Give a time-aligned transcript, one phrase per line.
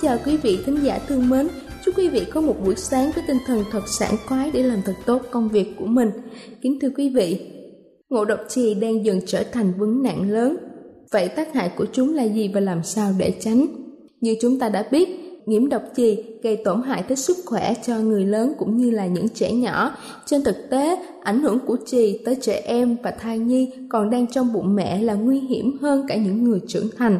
[0.00, 1.48] Kính chào quý vị thính giả thương mến.
[1.84, 4.82] Chúc quý vị có một buổi sáng với tinh thần thật sảng khoái để làm
[4.84, 6.10] thật tốt công việc của mình.
[6.62, 7.40] Kính thưa quý vị,
[8.10, 10.56] ngộ độc chì đang dần trở thành vấn nạn lớn.
[11.12, 13.66] Vậy tác hại của chúng là gì và làm sao để tránh?
[14.20, 15.08] Như chúng ta đã biết,
[15.46, 19.06] nhiễm độc chì gây tổn hại tới sức khỏe cho người lớn cũng như là
[19.06, 19.96] những trẻ nhỏ.
[20.26, 24.26] Trên thực tế, ảnh hưởng của chì tới trẻ em và thai nhi còn đang
[24.26, 27.18] trong bụng mẹ là nguy hiểm hơn cả những người trưởng thành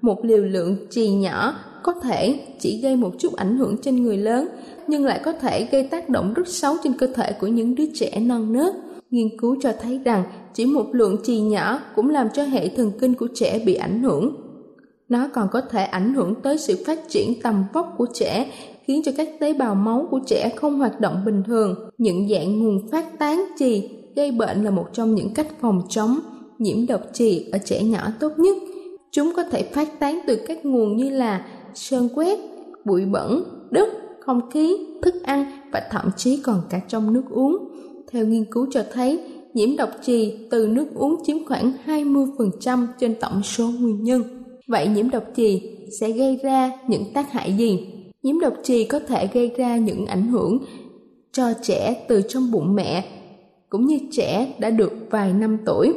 [0.00, 4.16] một liều lượng trì nhỏ có thể chỉ gây một chút ảnh hưởng trên người
[4.16, 4.48] lớn,
[4.86, 7.86] nhưng lại có thể gây tác động rất xấu trên cơ thể của những đứa
[7.94, 8.74] trẻ non nớt.
[9.10, 12.92] Nghiên cứu cho thấy rằng chỉ một lượng trì nhỏ cũng làm cho hệ thần
[13.00, 14.36] kinh của trẻ bị ảnh hưởng.
[15.08, 18.50] Nó còn có thể ảnh hưởng tới sự phát triển tầm vóc của trẻ,
[18.84, 21.90] khiến cho các tế bào máu của trẻ không hoạt động bình thường.
[21.98, 26.18] Những dạng nguồn phát tán trì gây bệnh là một trong những cách phòng chống
[26.58, 28.56] nhiễm độc trì ở trẻ nhỏ tốt nhất.
[29.10, 32.38] Chúng có thể phát tán từ các nguồn như là sơn quét,
[32.84, 33.88] bụi bẩn, đất,
[34.20, 37.56] không khí, thức ăn và thậm chí còn cả trong nước uống.
[38.12, 39.20] Theo nghiên cứu cho thấy,
[39.54, 44.22] nhiễm độc trì từ nước uống chiếm khoảng 20% trên tổng số nguyên nhân.
[44.68, 45.62] Vậy nhiễm độc trì
[46.00, 47.86] sẽ gây ra những tác hại gì?
[48.22, 50.58] Nhiễm độc trì có thể gây ra những ảnh hưởng
[51.32, 53.04] cho trẻ từ trong bụng mẹ,
[53.68, 55.94] cũng như trẻ đã được vài năm tuổi.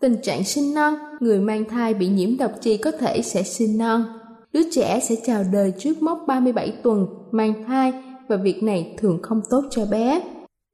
[0.00, 3.78] Tình trạng sinh non, người mang thai bị nhiễm độc trì có thể sẽ sinh
[3.78, 4.04] non.
[4.54, 7.92] Đứa trẻ sẽ chào đời trước mốc 37 tuần mang thai
[8.28, 10.22] và việc này thường không tốt cho bé.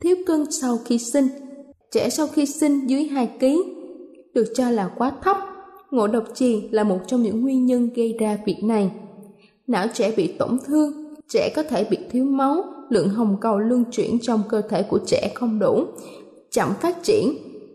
[0.03, 1.29] Thiếu cân sau khi sinh
[1.93, 3.47] Trẻ sau khi sinh dưới 2 kg
[4.35, 5.37] được cho là quá thấp.
[5.91, 8.91] Ngộ độc trì là một trong những nguyên nhân gây ra việc này.
[9.67, 13.85] Não trẻ bị tổn thương, trẻ có thể bị thiếu máu, lượng hồng cầu luân
[13.91, 15.85] chuyển trong cơ thể của trẻ không đủ,
[16.51, 17.35] chậm phát triển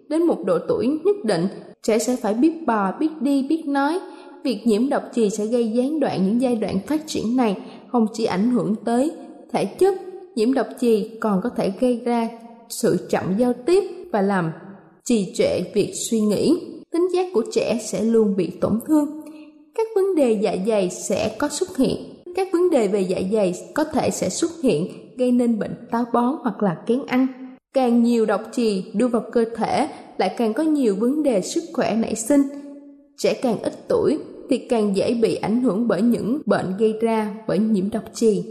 [0.10, 1.48] đến một độ tuổi nhất định,
[1.84, 4.00] trẻ sẽ phải biết bò, biết đi, biết nói.
[4.46, 7.58] Việc nhiễm độc trì sẽ gây gián đoạn những giai đoạn phát triển này,
[7.92, 9.12] không chỉ ảnh hưởng tới
[9.52, 9.96] thể chất,
[10.36, 12.30] nhiễm độc trì còn có thể gây ra
[12.70, 14.52] sự chậm giao tiếp và làm
[15.04, 16.60] trì trệ việc suy nghĩ.
[16.92, 19.22] Tính giác của trẻ sẽ luôn bị tổn thương.
[19.76, 22.24] Các vấn đề dạ dày sẽ có xuất hiện.
[22.36, 26.06] Các vấn đề về dạ dày có thể sẽ xuất hiện gây nên bệnh táo
[26.14, 27.28] bón hoặc là kén ăn
[27.74, 31.64] Càng nhiều độc trì đưa vào cơ thể lại càng có nhiều vấn đề sức
[31.74, 32.42] khỏe nảy sinh.
[33.18, 34.18] Trẻ càng ít tuổi
[34.50, 38.44] thì càng dễ bị ảnh hưởng bởi những bệnh gây ra bởi nhiễm độc trì.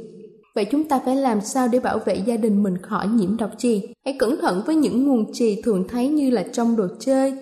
[0.55, 3.51] Vậy chúng ta phải làm sao để bảo vệ gia đình mình khỏi nhiễm độc
[3.59, 3.89] trì?
[4.05, 7.33] Hãy cẩn thận với những nguồn trì thường thấy như là trong đồ chơi,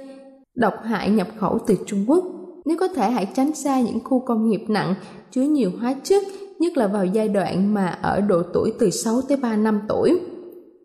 [0.54, 2.24] độc hại nhập khẩu từ Trung Quốc.
[2.64, 4.94] Nếu có thể hãy tránh xa những khu công nghiệp nặng
[5.30, 6.22] chứa nhiều hóa chất,
[6.58, 10.20] nhất là vào giai đoạn mà ở độ tuổi từ 6 tới 3 năm tuổi.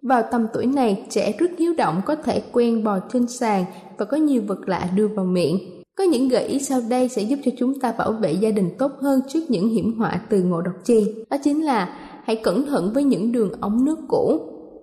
[0.01, 3.65] Vào tầm tuổi này, trẻ rất hiếu động có thể quen bò trên sàn
[3.97, 5.76] và có nhiều vật lạ đưa vào miệng.
[5.97, 8.69] Có những gợi ý sau đây sẽ giúp cho chúng ta bảo vệ gia đình
[8.77, 11.05] tốt hơn trước những hiểm họa từ ngộ độc trì.
[11.29, 14.39] Đó chính là hãy cẩn thận với những đường ống nước cũ.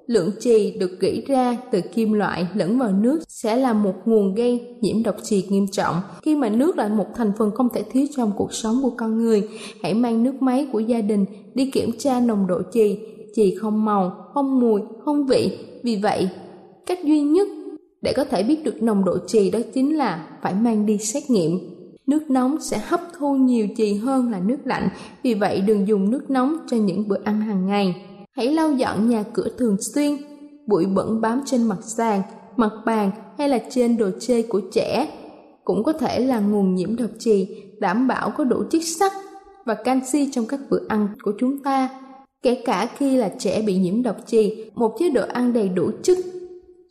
[0.07, 4.35] Lượng trì được gỉ ra từ kim loại lẫn vào nước sẽ là một nguồn
[4.35, 5.95] gây nhiễm độc trì nghiêm trọng.
[6.23, 9.19] Khi mà nước là một thành phần không thể thiếu trong cuộc sống của con
[9.19, 9.49] người,
[9.83, 11.25] hãy mang nước máy của gia đình
[11.55, 12.99] đi kiểm tra nồng độ trì
[13.35, 15.59] chì không màu, không mùi, không vị.
[15.83, 16.29] Vì vậy,
[16.87, 17.49] cách duy nhất
[18.05, 21.31] để có thể biết được nồng độ trì đó chính là phải mang đi xét
[21.31, 21.59] nghiệm.
[22.07, 24.89] Nước nóng sẽ hấp thu nhiều trì hơn là nước lạnh,
[25.23, 28.07] vì vậy đừng dùng nước nóng cho những bữa ăn hàng ngày.
[28.33, 30.17] Hãy lau dọn nhà cửa thường xuyên,
[30.67, 32.23] bụi bẩn bám trên mặt sàn,
[32.57, 35.09] mặt bàn hay là trên đồ chơi của trẻ
[35.65, 37.49] cũng có thể là nguồn nhiễm độc trì,
[37.81, 39.13] đảm bảo có đủ chất sắt
[39.65, 41.89] và canxi trong các bữa ăn của chúng ta.
[42.43, 45.91] Kể cả khi là trẻ bị nhiễm độc trì, một chế độ ăn đầy đủ
[46.03, 46.19] chất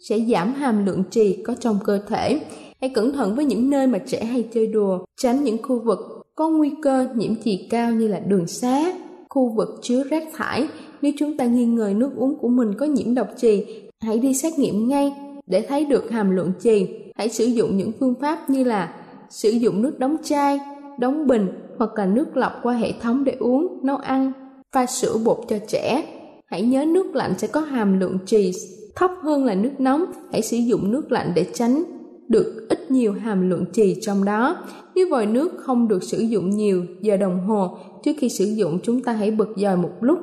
[0.10, 2.40] sẽ giảm hàm lượng trì có trong cơ thể.
[2.82, 6.00] Hãy cẩn thận với những nơi mà trẻ hay chơi đùa, tránh những khu vực
[6.36, 8.94] có nguy cơ nhiễm trì cao như là đường xá,
[9.30, 10.68] khu vực chứa rác thải.
[11.02, 13.66] Nếu chúng ta nghi ngờ nước uống của mình có nhiễm độc trì,
[14.00, 15.14] hãy đi xét nghiệm ngay
[15.48, 16.88] để thấy được hàm lượng trì.
[17.16, 18.96] Hãy sử dụng những phương pháp như là
[19.30, 20.60] sử dụng nước đóng chai,
[21.00, 21.48] đóng bình
[21.78, 24.32] hoặc là nước lọc qua hệ thống để uống, nấu ăn,
[24.72, 26.06] pha sữa bột cho trẻ.
[26.46, 28.52] Hãy nhớ nước lạnh sẽ có hàm lượng trì
[28.96, 30.06] thấp hơn là nước nóng.
[30.32, 31.84] Hãy sử dụng nước lạnh để tránh
[32.28, 34.58] được ít nhiều hàm lượng trì trong đó.
[34.96, 38.80] Nếu vòi nước không được sử dụng nhiều giờ đồng hồ, trước khi sử dụng
[38.84, 40.20] chúng ta hãy bật dòi một lúc,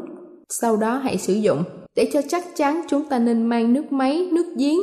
[0.49, 1.63] sau đó hãy sử dụng.
[1.97, 4.79] Để cho chắc chắn chúng ta nên mang nước máy, nước giếng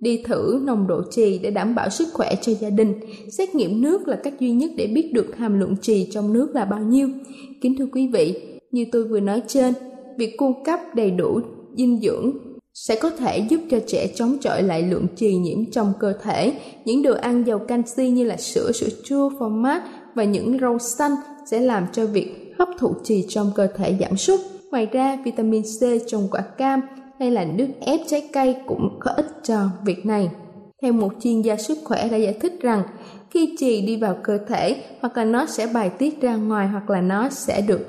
[0.00, 2.94] đi thử nồng độ trì để đảm bảo sức khỏe cho gia đình.
[3.38, 6.54] Xét nghiệm nước là cách duy nhất để biết được hàm lượng trì trong nước
[6.54, 7.08] là bao nhiêu.
[7.60, 8.34] Kính thưa quý vị,
[8.70, 9.74] như tôi vừa nói trên,
[10.18, 11.40] việc cung cấp đầy đủ
[11.76, 12.32] dinh dưỡng
[12.74, 16.52] sẽ có thể giúp cho trẻ chống chọi lại lượng trì nhiễm trong cơ thể.
[16.84, 19.82] Những đồ ăn giàu canxi như là sữa, sữa chua, phô mát
[20.14, 21.14] và những rau xanh
[21.50, 24.40] sẽ làm cho việc hấp thụ trì trong cơ thể giảm sút.
[24.70, 26.80] Ngoài ra, vitamin C trong quả cam
[27.18, 30.30] hay là nước ép trái cây cũng có ích cho việc này.
[30.82, 32.82] Theo một chuyên gia sức khỏe đã giải thích rằng,
[33.30, 36.90] khi trì đi vào cơ thể hoặc là nó sẽ bài tiết ra ngoài hoặc
[36.90, 37.80] là nó sẽ được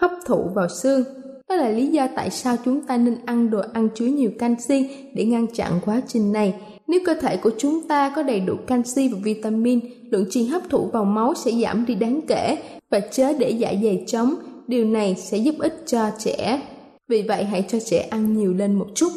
[0.00, 1.04] hấp thụ vào xương.
[1.48, 4.88] Đó là lý do tại sao chúng ta nên ăn đồ ăn chứa nhiều canxi
[5.14, 6.54] để ngăn chặn quá trình này.
[6.86, 9.80] Nếu cơ thể của chúng ta có đầy đủ canxi và vitamin,
[10.10, 12.58] lượng chi hấp thụ vào máu sẽ giảm đi đáng kể
[12.90, 14.34] và chớ để dạ dày trống.
[14.66, 16.60] Điều này sẽ giúp ích cho trẻ
[17.08, 19.08] vì vậy hãy cho trẻ ăn nhiều lên một chút.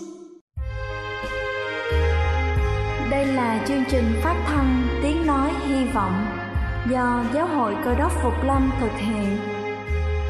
[3.11, 6.25] Đây là chương trình phát thanh Tiếng Nói Hy Vọng
[6.91, 9.56] do Giáo hội Cơ đốc Phục Lâm thực hiện.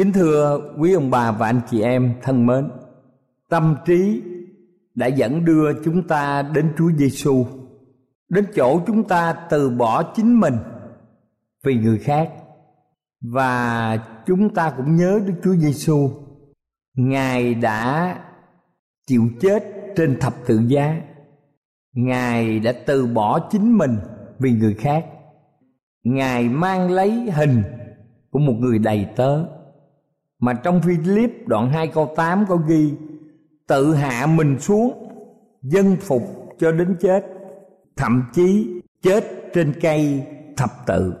[0.00, 2.70] Kính thưa quý ông bà và anh chị em thân mến,
[3.48, 4.22] tâm trí
[4.94, 7.46] đã dẫn đưa chúng ta đến Chúa Giêsu,
[8.28, 10.54] đến chỗ chúng ta từ bỏ chính mình
[11.64, 12.32] vì người khác.
[13.20, 16.10] Và chúng ta cũng nhớ Đức Chúa Giêsu
[16.96, 18.18] Ngài đã
[19.06, 19.64] chịu chết
[19.96, 21.00] trên thập tự giá.
[21.94, 23.96] Ngài đã từ bỏ chính mình
[24.38, 25.06] vì người khác.
[26.04, 27.62] Ngài mang lấy hình
[28.30, 29.59] của một người đầy tớ.
[30.40, 32.94] Mà trong Philip đoạn 2 câu 8 có ghi,
[33.66, 35.08] Tự hạ mình xuống,
[35.62, 36.22] Dân phục
[36.58, 37.26] cho đến chết,
[37.96, 41.14] Thậm chí chết trên cây thập tự.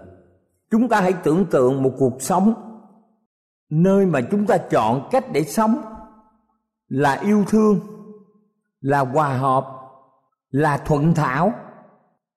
[0.70, 2.54] Chúng ta hãy tưởng tượng một cuộc sống
[3.70, 5.80] nơi mà chúng ta chọn cách để sống
[6.88, 7.80] là yêu thương,
[8.80, 9.66] là hòa hợp,
[10.50, 11.52] là thuận thảo,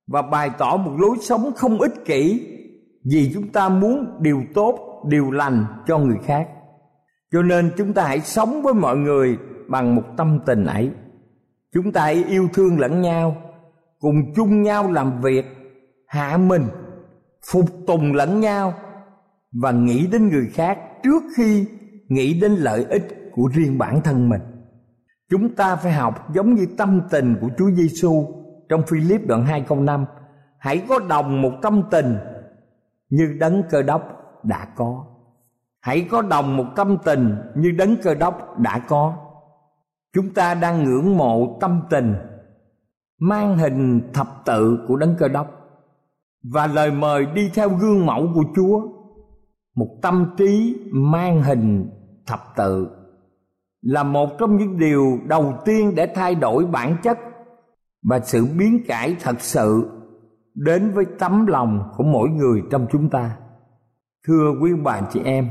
[0.07, 2.47] và bày tỏ một lối sống không ích kỷ
[3.03, 6.49] vì chúng ta muốn điều tốt, điều lành cho người khác
[7.33, 9.37] cho nên chúng ta hãy sống với mọi người
[9.67, 10.91] bằng một tâm tình ấy
[11.73, 13.35] chúng ta hãy yêu thương lẫn nhau,
[13.99, 15.45] cùng chung nhau làm việc,
[16.07, 16.63] hạ mình,
[17.51, 18.73] phục tùng lẫn nhau
[19.61, 21.65] và nghĩ đến người khác trước khi
[22.07, 24.41] nghĩ đến lợi ích của riêng bản thân mình.
[25.29, 28.25] Chúng ta phải học giống như tâm tình của Chúa Giêsu
[28.69, 30.05] trong Philip đoạn 2 câu 5.
[30.57, 32.17] Hãy có đồng một tâm tình
[33.09, 34.01] như đấng cơ đốc
[34.43, 35.05] đã có.
[35.83, 39.13] Hãy có đồng một tâm tình như đấng cơ đốc đã có.
[40.13, 42.15] Chúng ta đang ngưỡng mộ tâm tình,
[43.19, 45.47] mang hình thập tự của đấng cơ đốc
[46.43, 48.81] và lời mời đi theo gương mẫu của Chúa,
[49.75, 51.89] một tâm trí mang hình
[52.27, 52.87] thập tự,
[53.81, 57.19] là một trong những điều đầu tiên để thay đổi bản chất
[58.03, 59.89] và sự biến cải thật sự
[60.55, 63.37] đến với tấm lòng của mỗi người trong chúng ta
[64.27, 65.49] thưa quý bà chị em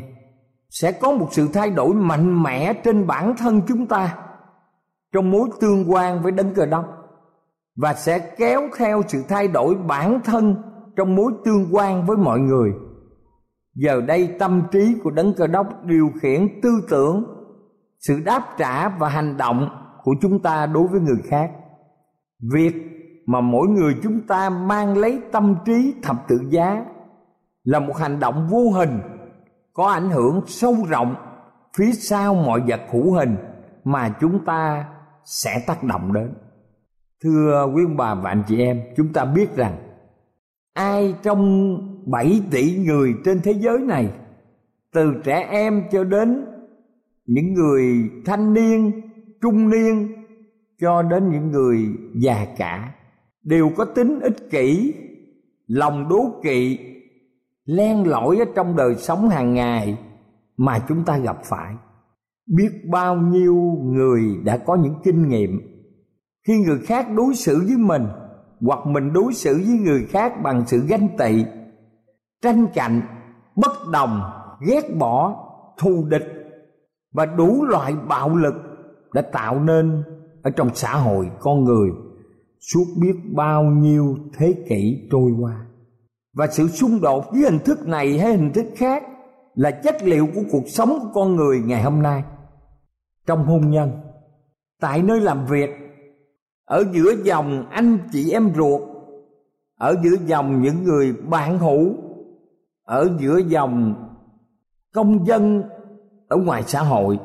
[0.72, 4.16] sẽ có một sự thay đổi mạnh mẽ trên bản thân chúng ta
[5.12, 6.84] trong mối tương quan với đấng cờ đốc
[7.76, 10.56] và sẽ kéo theo sự thay đổi bản thân
[10.96, 12.72] trong mối tương quan với mọi người.
[13.74, 17.24] Giờ đây, tâm trí của đấng cơ đốc điều khiển tư tưởng,
[18.00, 19.68] sự đáp trả và hành động
[20.02, 21.50] của chúng ta đối với người khác.
[22.52, 22.72] Việc
[23.26, 26.84] mà mỗi người chúng ta mang lấy tâm trí thập tự giá
[27.64, 29.00] là một hành động vô hình
[29.72, 31.14] có ảnh hưởng sâu rộng
[31.76, 33.36] phía sau mọi vật hữu hình
[33.84, 34.88] mà chúng ta
[35.24, 36.34] sẽ tác động đến.
[37.24, 39.76] Thưa quý ông bà và anh chị em, chúng ta biết rằng
[40.72, 41.76] ai trong
[42.06, 44.12] 7 tỷ người trên thế giới này,
[44.92, 46.44] từ trẻ em cho đến
[47.26, 48.92] những người thanh niên,
[49.42, 50.08] trung niên,
[50.80, 52.94] cho đến những người già cả,
[53.42, 54.94] đều có tính ích kỷ,
[55.66, 56.78] lòng đố kỵ
[57.64, 59.98] len lỏi ở trong đời sống hàng ngày
[60.56, 61.74] mà chúng ta gặp phải.
[62.46, 65.60] Biết bao nhiêu người đã có những kinh nghiệm.
[66.46, 68.06] Khi người khác đối xử với mình,
[68.60, 71.44] hoặc mình đối xử với người khác bằng sự ganh tị,
[72.42, 73.00] tranh cạnh,
[73.56, 74.20] bất đồng,
[74.66, 75.36] ghét bỏ,
[75.78, 76.42] thù địch
[77.12, 78.54] và đủ loại bạo lực
[79.14, 80.02] đã tạo nên
[80.42, 81.90] ở trong xã hội con người
[82.60, 85.66] suốt biết bao nhiêu thế kỷ trôi qua
[86.32, 89.02] và sự xung đột với hình thức này hay hình thức khác
[89.54, 92.24] là chất liệu của cuộc sống của con người ngày hôm nay.
[93.26, 93.90] Trong hôn nhân,
[94.80, 95.70] tại nơi làm việc,
[96.64, 98.80] ở giữa dòng anh chị em ruột,
[99.78, 101.94] ở giữa dòng những người bạn hữu,
[102.84, 103.94] ở giữa dòng
[104.94, 105.62] công dân
[106.28, 107.18] ở ngoài xã hội,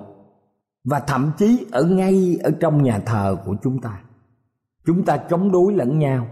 [0.84, 4.02] và thậm chí ở ngay ở trong nhà thờ của chúng ta.
[4.86, 6.28] Chúng ta chống đối lẫn nhau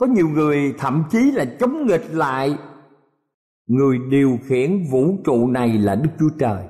[0.00, 2.58] có nhiều người thậm chí là chống nghịch lại.
[3.66, 6.64] Người điều khiển vũ trụ này là đức chúa trời.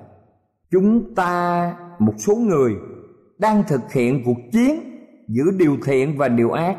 [0.71, 2.75] Chúng ta, một số người,
[3.39, 4.81] đang thực hiện cuộc chiến
[5.29, 6.77] giữa điều thiện và điều ác,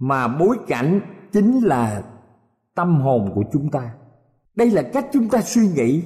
[0.00, 1.00] mà bối cảnh
[1.32, 2.02] chính là
[2.74, 3.94] tâm hồn của chúng ta.
[4.56, 6.02] Đây là cách chúng ta suy nghĩ.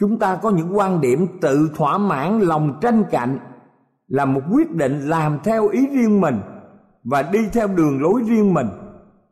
[0.00, 3.38] Chúng ta có những quan điểm tự thỏa mãn, lòng tranh cạnh,
[4.08, 6.40] là một quyết định làm theo ý riêng mình
[7.04, 8.68] và đi theo đường lối riêng mình,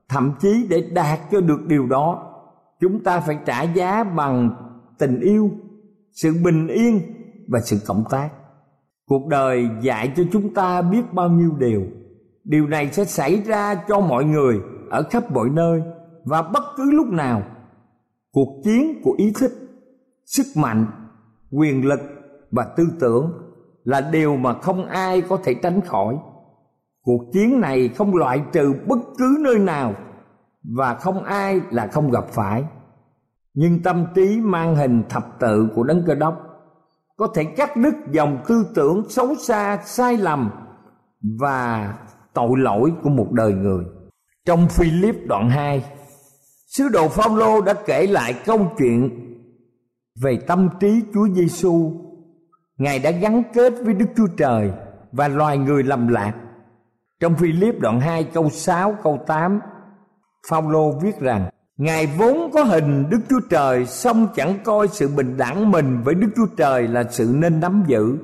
[0.09, 2.33] thậm chí để đạt cho được điều đó,
[2.81, 4.51] chúng ta phải trả giá bằng
[4.99, 5.51] tình yêu,
[6.13, 7.01] sự bình yên
[7.49, 8.29] và sự cộng tác.
[9.07, 11.83] Cuộc đời dạy cho chúng ta biết bao nhiêu điều.
[12.45, 14.61] Điều này sẽ xảy ra cho mọi người
[14.91, 15.83] ở khắp mọi nơi
[16.25, 17.43] và bất cứ lúc nào.
[18.33, 19.53] Cuộc chiến của ý thức,
[20.25, 20.87] sức mạnh,
[21.51, 22.01] quyền lực
[22.51, 23.33] và tư tưởng
[23.85, 26.17] là điều mà không ai có thể tránh khỏi
[27.03, 29.95] cuộc chiến này không loại trừ bất cứ nơi nào
[30.77, 32.65] và không ai là không gặp phải.
[33.55, 36.35] Nhưng tâm trí mang hình thập tự của đấng cơ đốc
[37.17, 40.51] có thể cắt đứt dòng tư tưởng xấu xa, sai lầm
[41.41, 41.95] và
[42.35, 43.85] tội lỗi của một đời người.
[44.47, 45.85] Trong Philip đoạn 2
[46.67, 49.11] sứ đồ Phaolô đã kể lại câu chuyện
[50.23, 52.03] về tâm trí Chúa Giêsu
[52.83, 54.73] Ngài đã gắn kết với Đức Chúa Trời
[55.13, 56.35] và loài người lầm lạc
[57.23, 59.61] trong Philip đoạn 2 câu 6 câu 8
[60.51, 65.37] Phaolô viết rằng Ngài vốn có hình Đức Chúa Trời song chẳng coi sự bình
[65.37, 68.17] đẳng mình với Đức Chúa Trời là sự nên nắm giữ.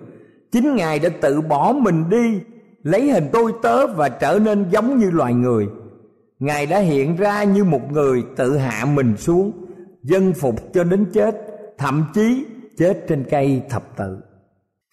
[0.52, 2.40] Chính Ngài đã tự bỏ mình đi,
[2.82, 5.66] lấy hình tôi tớ và trở nên giống như loài người.
[6.38, 9.52] Ngài đã hiện ra như một người tự hạ mình xuống,
[10.02, 11.36] dân phục cho đến chết,
[11.78, 12.46] thậm chí
[12.78, 14.18] chết trên cây thập tự.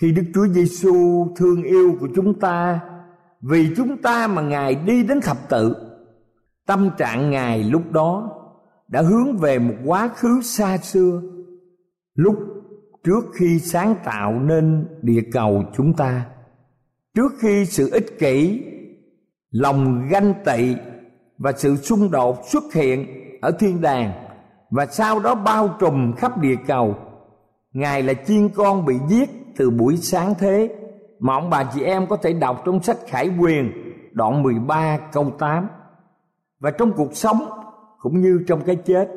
[0.01, 2.79] Khi Đức Chúa Giêsu thương yêu của chúng ta,
[3.49, 5.75] vì chúng ta mà Ngài đi đến thập tự,
[6.67, 8.31] tâm trạng Ngài lúc đó
[8.87, 11.21] đã hướng về một quá khứ xa xưa
[12.15, 12.35] lúc
[13.03, 16.25] trước khi sáng tạo nên địa cầu chúng ta.
[17.15, 18.63] Trước khi sự ích kỷ
[19.51, 20.75] lòng ganh tị
[21.37, 23.05] và sự xung đột xuất hiện
[23.41, 24.11] ở thiên đàng
[24.69, 26.95] và sau đó bao trùm khắp địa cầu
[27.73, 30.84] ngài là chiên con bị giết từ buổi sáng thế
[31.19, 33.71] mà ông bà chị em có thể đọc trong sách Khải Quyền,
[34.11, 35.67] đoạn 13 câu 8
[36.59, 37.49] và trong cuộc sống,
[37.99, 39.07] cũng như trong cái chết,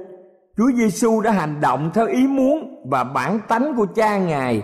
[0.56, 4.62] Chúa Giêsu đã hành động theo ý muốn và bản tánh của cha Ngài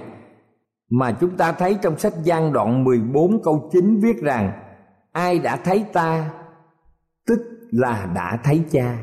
[0.91, 4.53] mà chúng ta thấy trong sách Giăng đoạn 14 câu 9 viết rằng,
[5.13, 6.31] ai đã thấy ta,
[7.27, 8.99] tức là đã thấy cha.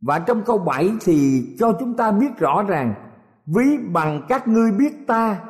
[0.00, 2.94] Và trong câu 7 thì cho chúng ta biết rõ ràng
[3.46, 5.40] ví bằng các ngươi biết ta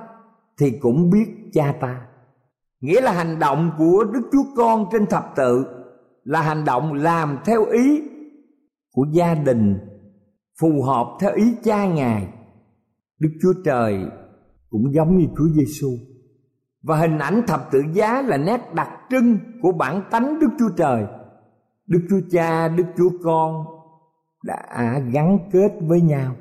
[0.61, 2.07] thì cũng biết cha ta.
[2.81, 5.67] Nghĩa là hành động của Đức Chúa Con trên thập tự
[6.25, 8.03] là hành động làm theo ý
[8.93, 9.79] của gia đình,
[10.61, 12.29] phù hợp theo ý cha ngài.
[13.19, 14.07] Đức chúa trời
[14.71, 15.89] cũng giống như chúa giêsu
[16.83, 20.71] và hình ảnh thập tự giá là nét đặc trưng của bản tánh đức chúa
[20.77, 21.05] trời.
[21.87, 23.65] Đức chúa cha, đức chúa con
[24.45, 26.37] đã gắn kết với nhau.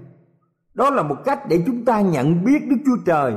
[0.73, 3.33] Đó là một cách để chúng ta nhận biết đức chúa trời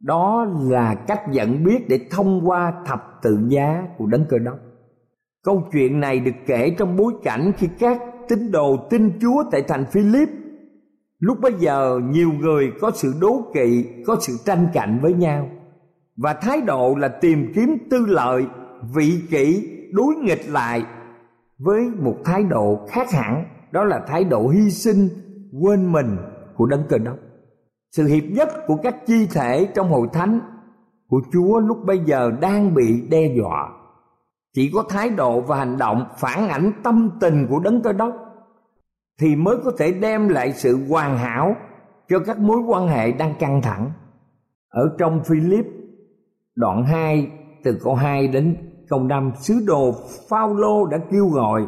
[0.00, 4.58] đó là cách nhận biết để thông qua thập tự giá của đấng cơ đốc
[5.48, 9.62] câu chuyện này được kể trong bối cảnh khi các tín đồ tin Chúa tại
[9.62, 10.28] thành Philip.
[11.18, 15.48] Lúc bấy giờ nhiều người có sự đố kỵ, có sự tranh cạnh với nhau
[16.16, 18.46] và thái độ là tìm kiếm tư lợi,
[18.94, 20.82] vị kỷ đối nghịch lại
[21.58, 25.08] với một thái độ khác hẳn, đó là thái độ hy sinh,
[25.62, 26.16] quên mình
[26.56, 27.16] của đấng cơ đốc.
[27.98, 30.40] Sự hiệp nhất của các chi thể trong hội thánh
[31.08, 33.68] của Chúa lúc bây giờ đang bị đe dọa.
[34.54, 38.12] Chỉ có thái độ và hành động phản ảnh tâm tình của đấng cơ đốc
[39.20, 41.56] thì mới có thể đem lại sự hoàn hảo
[42.08, 43.90] cho các mối quan hệ đang căng thẳng.
[44.68, 45.66] Ở trong Philip
[46.54, 47.30] đoạn 2
[47.64, 48.56] từ câu 2 đến
[48.88, 49.94] câu 5 sứ đồ
[50.28, 51.66] Phaolô đã kêu gọi,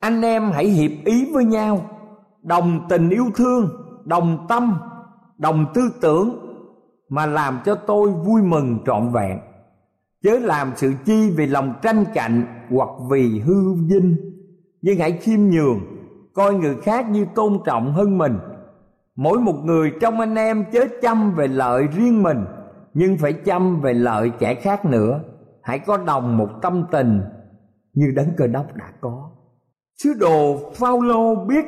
[0.00, 1.80] anh em hãy hiệp ý với nhau,
[2.42, 3.68] đồng tình yêu thương,
[4.04, 4.78] đồng tâm
[5.38, 6.38] đồng tư tưởng
[7.08, 9.38] mà làm cho tôi vui mừng trọn vẹn.
[10.22, 14.16] Chớ làm sự chi vì lòng tranh cạnh hoặc vì hư vinh.
[14.82, 15.80] Nhưng hãy khiêm nhường,
[16.34, 18.38] coi người khác như tôn trọng hơn mình.
[19.16, 22.44] Mỗi một người trong anh em chớ chăm về lợi riêng mình,
[22.94, 25.20] nhưng phải chăm về lợi kẻ khác nữa.
[25.62, 27.20] Hãy có đồng một tâm tình
[27.94, 29.30] như đấng cơ đốc đã có.
[30.02, 31.64] Sứ đồ Phao-lô biết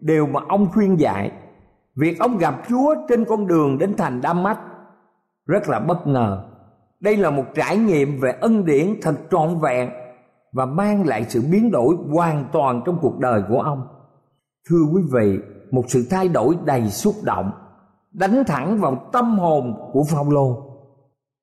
[0.00, 1.32] điều mà ông khuyên dạy
[2.00, 4.58] việc ông gặp Chúa trên con đường đến thành Đam Mách
[5.46, 6.44] rất là bất ngờ.
[7.00, 9.90] Đây là một trải nghiệm về ân điển thật trọn vẹn
[10.52, 13.82] và mang lại sự biến đổi hoàn toàn trong cuộc đời của ông.
[14.70, 15.38] Thưa quý vị,
[15.70, 17.50] một sự thay đổi đầy xúc động,
[18.12, 20.56] đánh thẳng vào tâm hồn của Phaolô.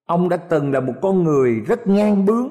[0.07, 2.47] Ông đã từng là một con người rất ngang bướng,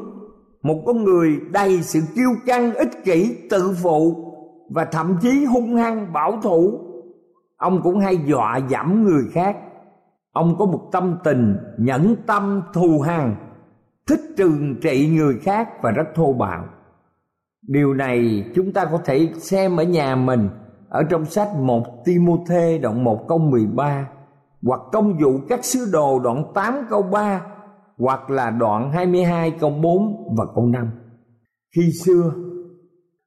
[0.62, 4.14] một con người đầy sự kiêu căng, ích kỷ, tự phụ
[4.70, 6.78] và thậm chí hung hăng bảo thủ
[7.56, 9.56] ông cũng hay dọa dẫm người khác
[10.32, 13.36] ông có một tâm tình nhẫn tâm thù hằn
[14.08, 16.64] thích trừng trị người khác và rất thô bạo
[17.68, 20.48] điều này chúng ta có thể xem ở nhà mình
[20.88, 24.08] ở trong sách 1 Timôthê đoạn 1 câu 13
[24.62, 27.40] hoặc công vụ các sứ đồ đoạn 8 câu 3
[27.98, 30.90] hoặc là đoạn 22 câu 4 và câu 5.
[31.76, 32.32] Khi xưa,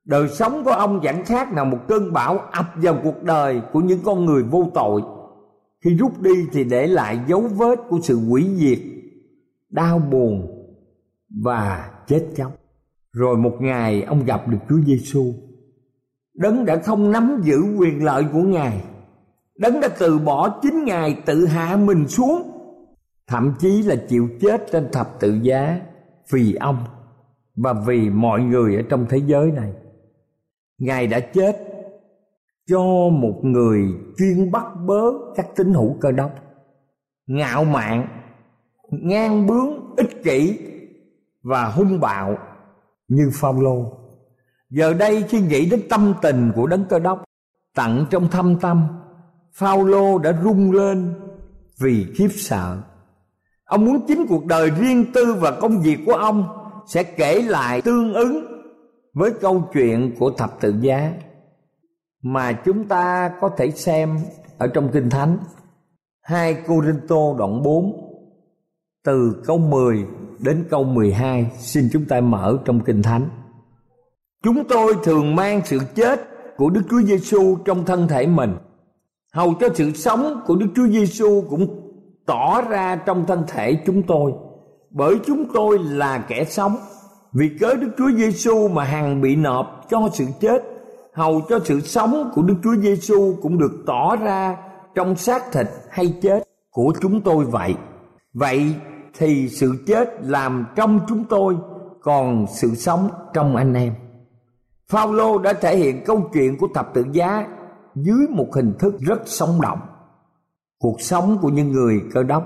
[0.09, 3.79] đời sống của ông chẳng khác nào một cơn bão ập vào cuộc đời của
[3.79, 5.01] những con người vô tội.
[5.83, 8.79] Khi rút đi thì để lại dấu vết của sự hủy diệt,
[9.69, 10.47] đau buồn
[11.43, 12.51] và chết chóc.
[13.13, 15.33] Rồi một ngày ông gặp được Chúa Giêsu
[16.39, 18.83] đấng đã không nắm giữ quyền lợi của ngài.
[19.57, 22.51] Đấng đã từ bỏ chính ngài tự hạ mình xuống,
[23.27, 25.79] thậm chí là chịu chết trên thập tự giá
[26.31, 26.77] vì ông
[27.55, 29.73] và vì mọi người ở trong thế giới này
[30.79, 31.57] ngài đã chết
[32.69, 32.79] cho
[33.11, 33.81] một người
[34.17, 35.01] chuyên bắt bớ
[35.35, 36.31] các tín hữu cơ đốc
[37.27, 38.07] ngạo mạn
[38.91, 40.59] ngang bướng ích kỷ
[41.43, 42.37] và hung bạo
[43.07, 43.97] như Phaolô.
[44.69, 47.23] Giờ đây khi nghĩ đến tâm tình của đấng cơ đốc
[47.75, 48.87] tặng trong thâm tâm,
[49.53, 51.13] Phaolô đã rung lên
[51.81, 52.77] vì khiếp sợ.
[53.65, 56.47] Ông muốn chính cuộc đời riêng tư và công việc của ông
[56.87, 58.58] sẽ kể lại tương ứng
[59.19, 61.13] với câu chuyện của thập tự giá
[62.23, 64.17] mà chúng ta có thể xem
[64.57, 65.37] ở trong Kinh Thánh.
[66.21, 67.93] Hai Cô Rinh Tô đoạn 4
[69.05, 70.05] từ câu 10
[70.39, 73.29] đến câu 12 xin chúng ta mở trong Kinh Thánh.
[74.43, 76.21] Chúng tôi thường mang sự chết
[76.57, 78.55] của Đức Chúa Giêsu trong thân thể mình,
[79.33, 81.91] hầu cho sự sống của Đức Chúa Giêsu cũng
[82.25, 84.33] tỏ ra trong thân thể chúng tôi,
[84.89, 86.75] bởi chúng tôi là kẻ sống.
[87.33, 90.63] Vì cớ Đức Chúa Giêsu mà hằng bị nộp cho sự chết,
[91.13, 94.57] hầu cho sự sống của Đức Chúa Giêsu cũng được tỏ ra
[94.95, 97.75] trong xác thịt hay chết của chúng tôi vậy.
[98.33, 98.75] Vậy
[99.17, 101.55] thì sự chết làm trong chúng tôi
[102.01, 103.93] còn sự sống trong anh em.
[104.87, 107.47] Phaolô đã thể hiện câu chuyện của thập tự giá
[107.95, 109.79] dưới một hình thức rất sống động.
[110.79, 112.43] Cuộc sống của những người cơ đốc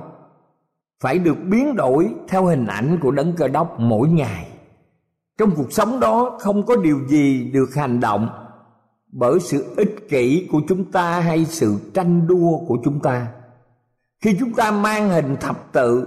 [1.02, 4.53] phải được biến đổi theo hình ảnh của đấng cơ đốc mỗi ngày
[5.44, 8.30] trong cuộc sống đó không có điều gì được hành động
[9.12, 13.28] bởi sự ích kỷ của chúng ta hay sự tranh đua của chúng ta.
[14.22, 16.06] Khi chúng ta mang hình thập tự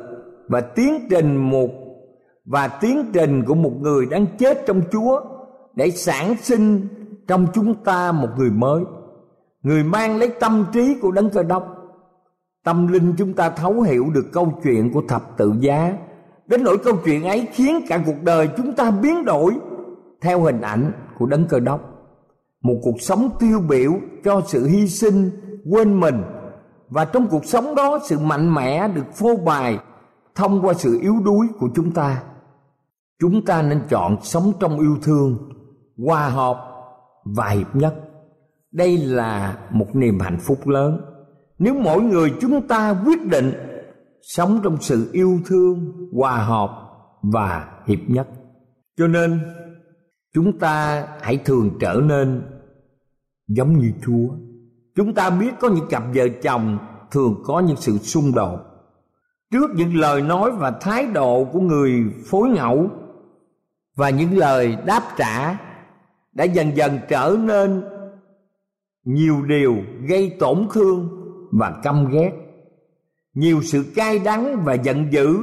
[0.48, 1.70] và tiến trình một
[2.44, 5.20] và tiến trình của một người đang chết trong Chúa
[5.74, 6.88] để sản sinh
[7.28, 8.84] trong chúng ta một người mới,
[9.62, 11.76] người mang lấy tâm trí của đấng cơ đốc,
[12.64, 15.96] tâm linh chúng ta thấu hiểu được câu chuyện của thập tự giá
[16.48, 19.54] đến nỗi câu chuyện ấy khiến cả cuộc đời chúng ta biến đổi
[20.20, 21.80] theo hình ảnh của đấng cơ đốc.
[22.62, 23.92] Một cuộc sống tiêu biểu
[24.24, 25.30] cho sự hy sinh,
[25.70, 26.22] quên mình.
[26.88, 29.78] Và trong cuộc sống đó, sự mạnh mẽ được phô bày
[30.34, 32.22] thông qua sự yếu đuối của chúng ta.
[33.20, 35.38] Chúng ta nên chọn sống trong yêu thương,
[36.06, 36.56] hòa hợp
[37.24, 37.94] và hiệp nhất.
[38.72, 41.00] Đây là một niềm hạnh phúc lớn.
[41.58, 43.52] Nếu mỗi người chúng ta quyết định
[44.26, 46.70] sống trong sự yêu thương, hòa hợp
[47.22, 48.28] và hiệp nhất.
[48.96, 49.40] Cho nên,
[50.34, 52.42] chúng ta hãy thường trở nên
[53.48, 54.34] giống như chúa.
[54.94, 56.78] Chúng ta biết có những cặp vợ chồng
[57.10, 58.60] thường có những sự xung đột.
[59.52, 62.90] Trước những lời nói và thái độ của người phối ngẫu
[63.96, 65.58] và những lời đáp trả
[66.32, 67.84] đã dần dần trở nên
[69.04, 69.76] nhiều điều
[70.08, 71.08] gây tổn thương
[71.52, 72.45] và căm ghét
[73.36, 75.38] nhiều sự cay đắng và giận dữ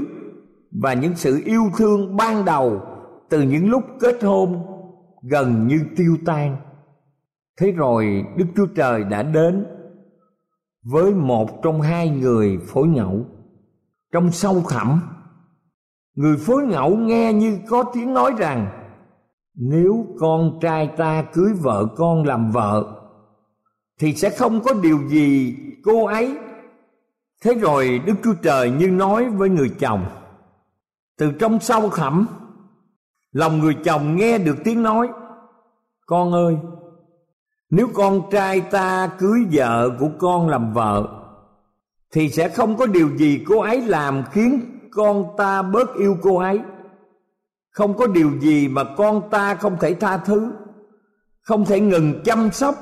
[0.82, 2.82] và những sự yêu thương ban đầu
[3.30, 4.66] từ những lúc kết hôn
[5.22, 6.58] gần như tiêu tan.
[7.58, 9.66] Thế rồi đức chúa trời đã đến
[10.84, 13.26] với một trong hai người phối ngẫu.
[14.12, 15.02] Trong sâu thẳm,
[16.16, 18.68] người phối ngẫu nghe như có tiếng nói rằng,
[19.56, 23.02] nếu con trai ta cưới vợ con làm vợ,
[24.00, 26.38] thì sẽ không có điều gì cô ấy
[27.44, 30.06] thế rồi đức chúa trời như nói với người chồng,
[31.18, 32.28] từ trong sâu thẳm,
[33.32, 35.10] lòng người chồng nghe được tiếng nói,
[36.06, 36.58] con ơi,
[37.70, 41.08] nếu con trai ta cưới vợ của con làm vợ,
[42.12, 46.38] thì sẽ không có điều gì cô ấy làm khiến con ta bớt yêu cô
[46.38, 46.60] ấy.
[47.72, 50.52] Không có điều gì mà con ta không thể tha thứ,
[51.42, 52.76] không thể ngừng chăm sóc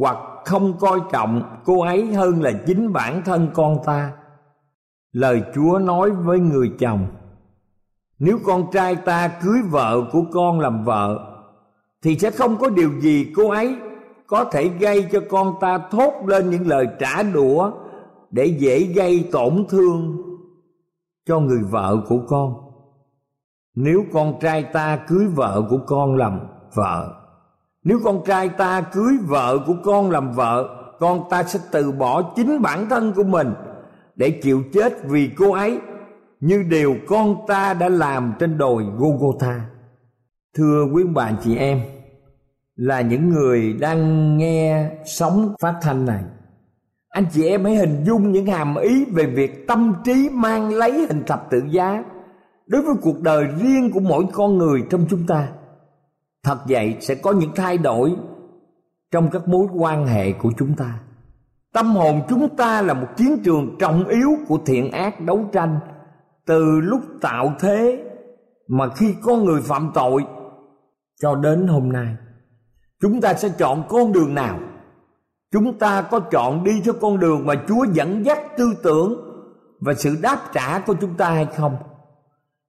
[0.00, 4.12] hoặc không coi trọng cô ấy hơn là chính bản thân con ta.
[5.12, 7.06] Lời chúa nói với người chồng,
[8.18, 11.34] nếu con trai ta cưới vợ của con làm vợ,
[12.02, 13.76] thì sẽ không có điều gì cô ấy
[14.26, 17.70] có thể gây cho con ta thốt lên những lời trả đũa
[18.30, 20.16] để dễ gây tổn thương
[21.26, 22.54] cho người vợ của con.
[23.74, 26.40] Nếu con trai ta cưới vợ của con làm
[26.74, 27.14] vợ
[27.88, 32.32] nếu con trai ta cưới vợ của con làm vợ con ta sẽ từ bỏ
[32.36, 33.54] chính bản thân của mình
[34.16, 35.78] để chịu chết vì cô ấy
[36.40, 39.60] như điều con ta đã làm trên đồi Gogotha.
[40.56, 41.80] Thưa quý bà chị em,
[42.76, 46.22] là những người đang nghe sóng phát thanh này
[47.08, 51.06] anh chị em hãy hình dung những hàm ý về việc tâm trí mang lấy
[51.06, 52.04] hình thập tự giá
[52.66, 55.48] đối với cuộc đời riêng của mỗi con người trong chúng ta
[56.44, 58.16] thật vậy sẽ có những thay đổi
[59.10, 60.98] trong các mối quan hệ của chúng ta.
[61.72, 65.78] Tâm hồn chúng ta là một chiến trường trọng yếu của thiện ác đấu tranh.
[66.46, 68.04] Từ lúc tạo thế
[68.68, 70.24] mà khi có người phạm tội
[71.20, 72.16] cho đến hôm nay,
[73.00, 74.58] chúng ta sẽ chọn con đường nào?
[75.52, 79.14] Chúng ta có chọn đi theo con đường mà chúa dẫn dắt tư tưởng
[79.80, 81.76] và sự đáp trả của chúng ta hay không?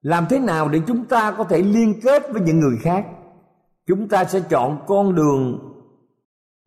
[0.02, 3.06] Làm thế nào để chúng ta có thể liên kết với những người khác?
[3.90, 5.60] Chúng ta sẽ chọn con đường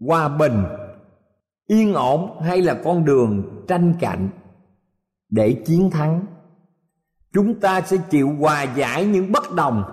[0.01, 0.65] hòa bình,
[1.67, 4.29] yên ổn hay là con đường tranh cạnh
[5.29, 6.27] để chiến thắng.
[7.33, 9.85] Chúng ta sẽ chịu hòa giải những bất đồng.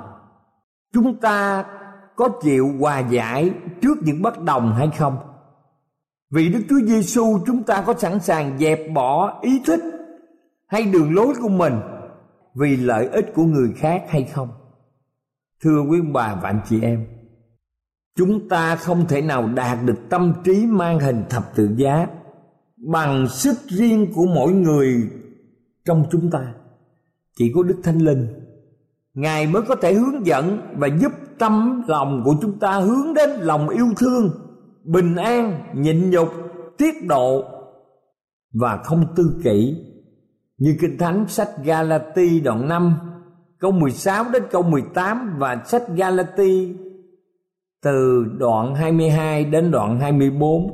[0.94, 1.66] Chúng ta
[2.16, 5.18] có chịu hòa giải trước những bất đồng hay không?
[6.32, 9.82] Vì đức chúa giêsu chúng ta có sẵn sàng dẹp bỏ ý thích
[10.68, 11.74] hay đường lối của mình
[12.56, 14.50] vì lợi ích của người khác hay không?
[15.64, 17.19] Thưa quý bà và anh chị em
[18.20, 22.08] chúng ta không thể nào đạt được tâm trí mang hình thập tự giá
[22.78, 25.10] bằng sức riêng của mỗi người
[25.86, 26.54] trong chúng ta.
[27.38, 28.28] Chỉ có đức thánh linh,
[29.14, 33.30] ngài mới có thể hướng dẫn và giúp tâm lòng của chúng ta hướng đến
[33.30, 34.32] lòng yêu thương,
[34.84, 36.30] bình an, nhịn nhục,
[36.78, 37.44] tiết độ
[38.54, 39.76] và không tư kỷ.
[40.58, 42.96] Như Kinh Thánh sách Galati đoạn 5
[43.60, 46.76] câu 16 đến câu 18 và sách Galati
[47.84, 50.68] từ đoạn 22 đến đoạn 24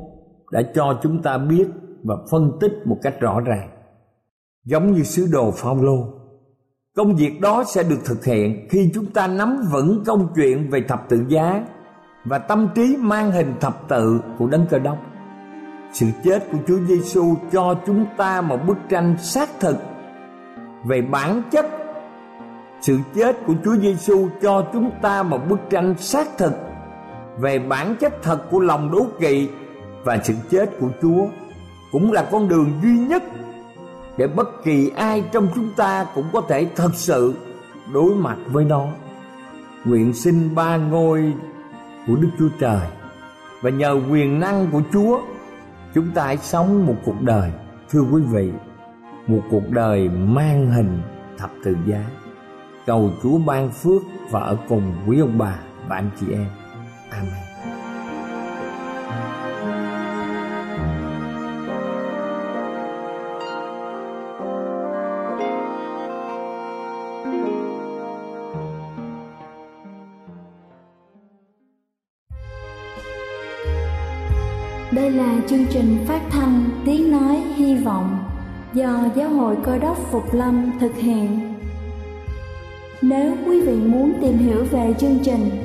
[0.51, 1.67] đã cho chúng ta biết
[2.03, 3.69] và phân tích một cách rõ ràng.
[4.65, 5.97] Giống như sứ đồ Phaolô,
[6.95, 10.81] công việc đó sẽ được thực hiện khi chúng ta nắm vững câu chuyện về
[10.87, 11.65] thập tự giá
[12.25, 14.97] và tâm trí mang hình thập tự của đấng cơ đốc.
[15.93, 19.77] Sự chết của Chúa Giêsu cho chúng ta một bức tranh xác thực
[20.85, 21.65] về bản chất.
[22.81, 26.53] Sự chết của Chúa Giêsu cho chúng ta một bức tranh xác thực
[27.39, 29.49] về bản chất thật của lòng đố kỵ
[30.03, 31.27] và sự chết của Chúa
[31.91, 33.23] cũng là con đường duy nhất
[34.17, 37.33] để bất kỳ ai trong chúng ta cũng có thể thật sự
[37.93, 38.87] đối mặt với nó.
[39.85, 41.33] Nguyện xin ba ngôi
[42.07, 42.87] của Đức Chúa Trời
[43.61, 45.19] và nhờ quyền năng của Chúa,
[45.93, 47.51] chúng ta hãy sống một cuộc đời,
[47.89, 48.51] thưa quý vị,
[49.27, 51.01] một cuộc đời mang hình
[51.37, 52.03] thập tự giá
[52.85, 56.47] cầu Chúa ban phước và ở cùng quý ông bà và anh chị em
[57.09, 57.45] Amen.
[74.91, 78.17] Đây là chương trình phát thanh Tiếng Nói Hy Vọng
[78.73, 81.53] do Giáo hội Cơ đốc Phục Lâm thực hiện.
[83.01, 85.64] Nếu quý vị muốn tìm hiểu về chương trình